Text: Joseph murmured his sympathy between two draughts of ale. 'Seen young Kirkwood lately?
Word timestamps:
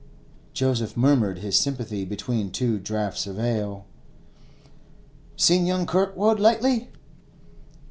Joseph 0.53 0.97
murmured 0.97 1.37
his 1.37 1.59
sympathy 1.59 2.05
between 2.05 2.49
two 2.49 2.79
draughts 2.79 3.27
of 3.27 3.37
ale. 3.39 3.85
'Seen 5.37 5.67
young 5.67 5.85
Kirkwood 5.85 6.39
lately? 6.39 6.89